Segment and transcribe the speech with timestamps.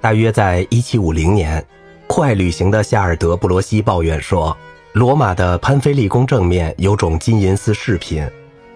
[0.00, 1.64] 大约在一七五零年，
[2.06, 4.56] 酷爱旅行的夏尔德布罗西抱怨说，
[4.92, 8.24] 罗马的潘菲利宫正面有种金银丝饰品，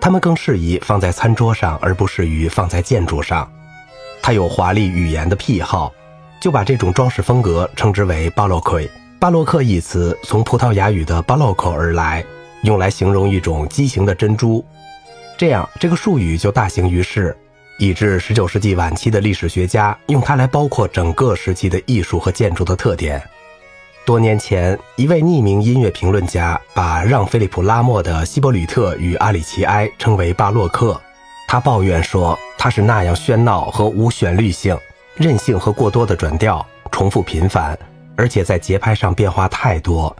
[0.00, 3.50] 它们更适宜放在餐桌上，而不适于放在建筑上。
[4.22, 5.92] 他有华丽语言的癖好，
[6.40, 8.80] 就把这种装饰风格称之为巴洛克。
[9.18, 12.24] 巴洛克一词从葡萄牙语的巴洛克而来，
[12.62, 14.64] 用来形容一种畸形的珍珠。
[15.36, 17.36] 这样，这个术语就大行于世，
[17.78, 23.22] 以致19世纪晚期的历史学家用它来包括整个时期的艺术和建筑的特点。
[24.04, 31.00] 多年前，一位匿名音乐评论家把让·菲利普·拉莫的《希伯吕特与阿里奇埃》称为巴洛克。
[31.48, 34.78] 他抱怨说，它是那样喧闹和无旋律性、
[35.16, 37.76] 任性和过多的转调，重复频繁，
[38.16, 40.16] 而且在节拍上变化太多。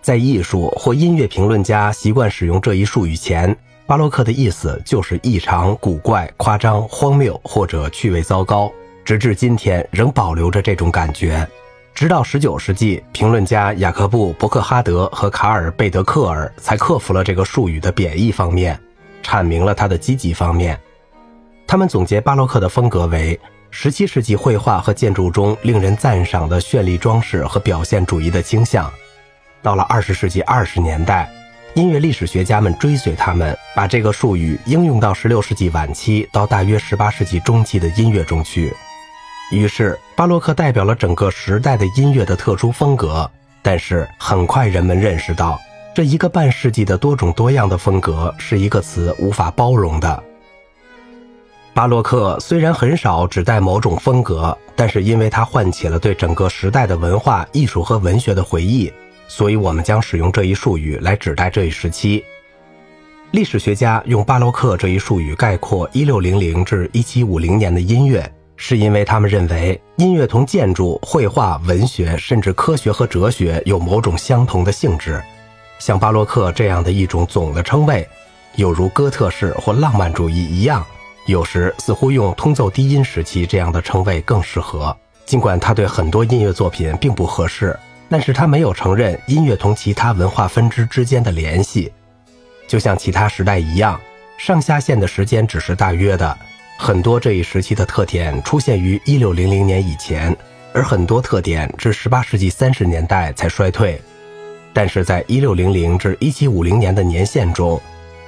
[0.00, 3.54] 在艺术或音乐评论家习惯使用这一术语前，
[3.88, 8.70] 巴洛克的意思就是异常、古怪、夸张、荒谬或者趣味糟糕。
[9.02, 11.48] 直至今天，仍保留着这种感觉。
[11.94, 18.78] 直到19世纪，评论家雅各布·伯克哈德和卡尔·贝德克尔才克服了这个术语的贬义方面。
[19.22, 20.78] 阐明了它的积极方面。
[21.66, 23.40] 他们总结巴洛克的风格为
[23.72, 28.92] 17世纪绘画和建筑中令人赞赏的绚丽装饰和表现主义的倾向。
[29.62, 31.30] 到了20世纪20年代，
[31.78, 38.74] 音乐历史学家们追随他们，把这个术语应用到16世纪晚期到大约18世纪中期的音乐中去。
[39.52, 43.30] 于是，巴洛克代表了整个时代的音乐的特殊风格。
[43.62, 45.56] 但是，很快人们认识到。
[45.94, 50.20] 这一个半世纪的多种多样的风格是一个词无法包容的。
[51.72, 58.92] 巴洛克虽然很少指代某种风格，但是因为它唤起了对整个时代的文化艺术和文学的回忆，
[59.28, 62.24] 所以我们将使用这一术语来指代这一时期。
[63.30, 75.22] 历史学家用巴洛克这一术语概括1600至1750年的音乐，是因为他们认为音乐同建筑、绘画、文学，甚至科学和哲学有某种相同的性质。
[75.78, 78.08] 像巴洛克这样的一种总的称谓，
[78.56, 80.84] 有如哥特式或浪漫主义一样，
[81.26, 84.96] 有时似乎用通奏低音时期这样的称谓更适合。
[85.26, 87.78] 尽管他对很多音乐作品并不合适，
[88.08, 91.92] 但是他没有承认音乐同其他文化分支之间的联系。
[92.66, 94.00] 就像其他时代一样，
[94.38, 96.36] 上下线的时间只是大约的。
[96.78, 100.36] 很多这一时期的特点出现于1600年以前，
[100.72, 104.00] 而很多特点至18世纪30年代才衰退。
[104.72, 107.80] 但是在一六零零至一七五零年的年限中，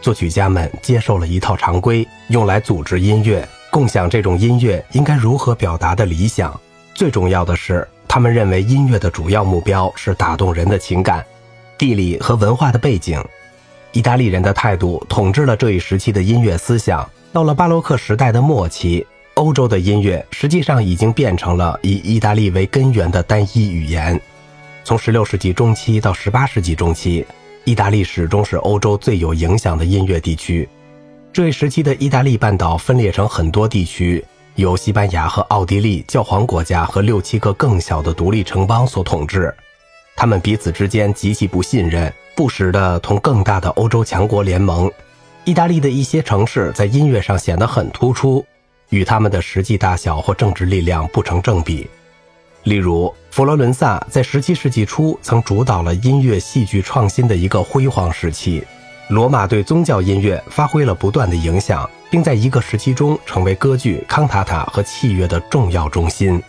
[0.00, 6.58] 作曲家们接受了一套常规，用来组织音乐，共享这种音乐应该如何表达的理想。
[6.94, 11.22] 最重要的是，他们认为音乐的主要目标是打动人的情感、
[11.76, 13.22] 地理和文化的背景。
[13.92, 17.06] 意大利人的态度统治了这一时期的音乐思想。
[17.30, 24.18] 到了巴洛克时代的末期，欧洲的音乐实际上已经变成了以意大利为根源的单一语言。
[24.82, 27.22] 从16世纪中期到18世纪中期，
[27.64, 30.66] 意大利始终是欧洲最有影响的音乐地区。
[31.34, 34.24] 这一时期的意大利半岛分裂成很多地区，
[34.56, 39.54] 由西班牙和奥地利教皇国家和六七个更小的独立城邦所统治。
[40.16, 44.90] 他们彼此之间极其不信任，不时地同更大的欧洲强国联盟。
[45.44, 48.44] 意大利的一些城市在音乐上显得很突出，
[48.88, 51.86] 与他们的实际大小或政治力量不成正比。
[52.62, 58.64] 例如，佛罗伦萨在17世纪初曾主导了音乐戏剧创新的一个辉煌时期。
[59.08, 66.42] 罗马对宗教音乐发挥了不断的影响，并在一个时期中成为歌剧、康塔塔和器乐的重要中心。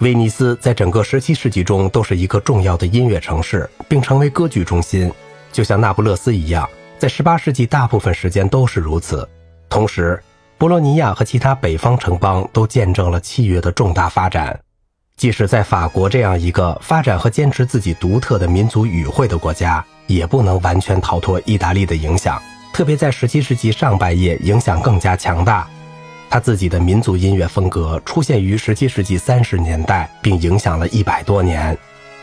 [0.00, 5.12] 威尼斯在整个17世纪中都是一个重要的音乐城市，并成为歌剧中心，
[5.50, 6.68] 就像那不勒斯一样，
[6.98, 9.28] 在18世纪大部分时间都是如此。
[9.68, 10.22] 同时，
[10.56, 14.58] 博洛尼亚和其他北方城邦都见证了器乐的重大发展。
[15.16, 22.40] 即使在法国这样一个发展和坚持自己独特的民族语汇的国家，也不能完全逃脱意大利的影响。
[22.78, 25.68] 特别在17世纪上半叶，影响更加强大。
[26.30, 31.76] 他自己的民族音乐风格出现于17世纪30年代，并影响了一百多年。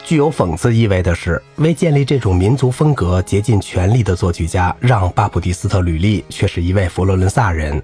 [0.06, 7.83] 具有讽刺意味的是，为建立这种民族风格竭尽全力的作曲家让·巴普蒂斯特·吕利却是一位佛罗伦萨人。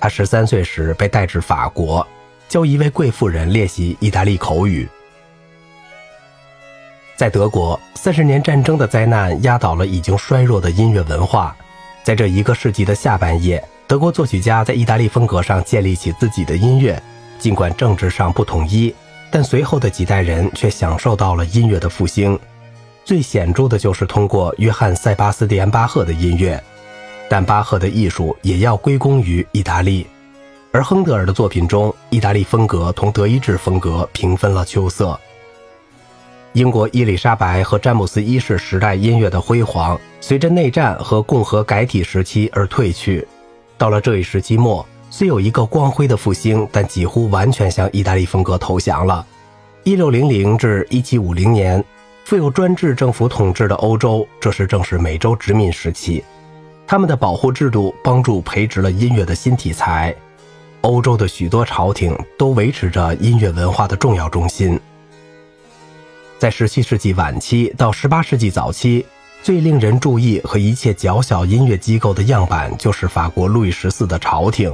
[0.00, 2.04] 他13岁时被带至法国。
[2.48, 4.88] 教一位贵妇人练习意大利口语。
[7.14, 11.56] 在德国，三十年战争的灾难压倒了已经衰弱的音乐文化。
[12.04, 17.00] 在这一个世纪的下半叶，德国作曲家在意大利风格上建立起自己的音乐。
[17.38, 18.94] 尽管政治上不统一，
[19.30, 22.38] 但随后的几代人却享受到了音乐的复兴。
[23.04, 26.62] 最显著的就是通过约翰·塞巴斯蒂安·巴赫的音乐。
[27.28, 30.06] 但巴赫的艺术也要归功于意大利。
[30.70, 35.18] 而亨德尔的作品中，意大利风格同德意志风格平分了秋色。
[36.52, 43.26] 英国伊丽莎白和詹姆斯一世时代音乐的辉煌，随着内战和共和改体时期而退去。
[43.76, 49.26] 到了这一时期末，虽有一个光辉的复兴，但几乎完全向意大利风格投降了。
[49.82, 51.84] 一六零零至一七五零年，
[52.24, 56.22] 富有专制政府统治的欧洲，这时正是美洲殖民时期，
[56.86, 60.14] 他们的保护制度帮助培植了音乐的新题材。
[60.82, 64.78] 欧洲的许多朝廷都维持着音乐文化的重要中心。
[66.38, 69.04] 在17世纪晚期到18世纪早期，
[69.42, 74.72] 最令人注意和一切较小音乐机构的样板就是法国路易十四的朝廷。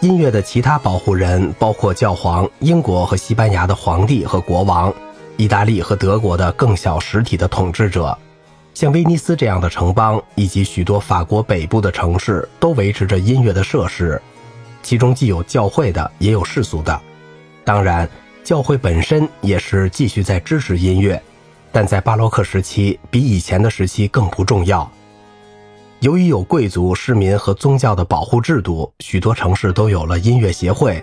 [0.00, 4.92] 音乐的其他保护人包括教皇、英国和西班牙的皇帝和国王、
[5.38, 8.16] 意大利和德国的更小实体的统治者，
[8.74, 14.20] 像威尼斯这样的城邦以及许多法国北部的城市都维持着音乐的设施，
[14.82, 17.00] 其中既有教会的，也有世俗的。
[17.64, 18.08] 当然。
[18.44, 21.22] 教会本身也是继续在支持音乐，
[21.78, 24.90] 但在巴洛克时期比以前的时期更不重要。
[26.00, 31.00] 由于有贵族、市民和宗教的保护制度，许多城市都有了音乐协会，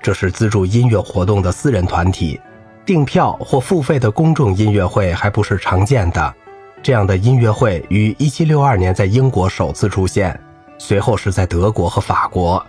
[0.00, 2.40] 这是资助音乐活动的私人团体。
[2.86, 6.34] 订票或付费的公众音乐会还不是常见的。
[6.82, 10.40] 这样的音乐会于1762年在英国首次出现，
[10.78, 12.64] 随后是在德国和法国，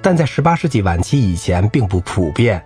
[0.00, 2.64] 但在18世纪晚期以前并不普遍。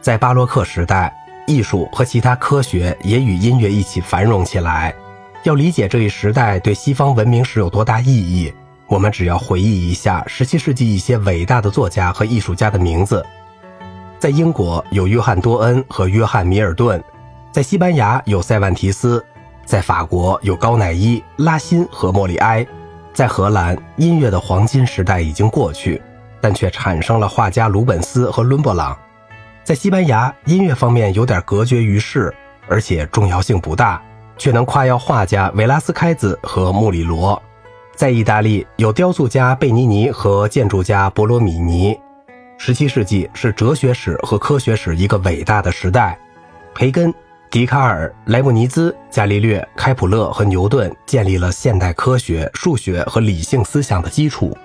[0.00, 1.14] 在巴洛克时代，
[1.46, 4.94] 艺术和其他科学也与音乐一起繁荣起来。
[5.44, 8.52] 要理解这一时代对西方文明史有多大意义，
[8.88, 13.24] 我们只要回忆一下17世纪一些伟大的作家和艺术家的名字。
[14.18, 17.02] 在英国有约翰多恩和约翰米尔顿，
[17.52, 19.24] 在西班牙有塞万提斯，
[19.64, 22.66] 在法国有高乃伊、拉辛和莫里埃，
[23.12, 26.02] 在荷兰音乐的黄金时代已经过去，
[26.40, 28.96] 但却产生了画家鲁本斯和伦勃朗。
[29.66, 32.32] 在西班牙，音乐方面有点隔绝于世，
[32.68, 34.00] 而且重要性不大，
[34.38, 37.42] 却能夸耀画家维拉斯开兹和穆里罗。
[37.96, 41.98] 在意大利，有雕塑家贝尼尼和建筑家博罗米尼。
[42.56, 46.16] 十七世纪是哲学史和科学史一个伟大的时代，
[46.72, 47.12] 培根、
[47.50, 54.56] 笛卡尔、莱布尼兹、伽利略、开普勒和牛顿建立了现代科学、数学和理性思想的基础。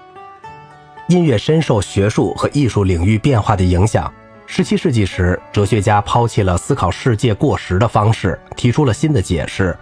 [1.08, 4.14] 音乐深受学术和艺术领域变化的影响。
[4.54, 9.74] 十七世纪时，哲学家抛弃了思考世界过时的方式，提出了新的解释。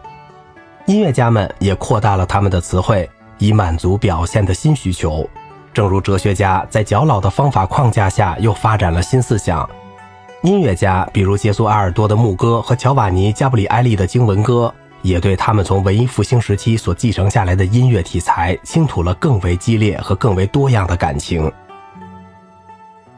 [0.85, 5.27] 音乐家们也扩大了他们的词汇，以满足表现的新需求。
[5.73, 9.67] 正如哲学家在较老的方法框架下又发展了新思想，
[10.43, 14.71] 音乐家，比如杰苏·阿尔多的牧歌和乔瓦尼·加布里埃利的经文歌，
[15.01, 21.51] 也对他们从文艺复兴时期所继承下来的音乐题材倾吐了更为激烈和更为多样的感情。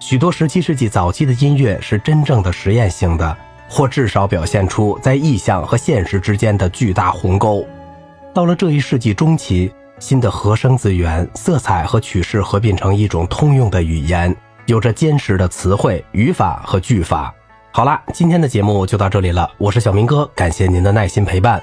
[0.01, 3.37] 许多十七世纪早期的音乐是真正的实验性的，
[3.69, 7.63] 或至少表现出在意象和现实之间的巨大鸿沟。
[8.33, 17.31] 到了这一世纪中期，新的和声资源、色彩和曲式合并成一种通用的语言，有着坚实的词汇、语法和句法。
[17.71, 21.61] 好啦，今天的节目就到这里了，我是小明哥，感谢您的耐心陪伴。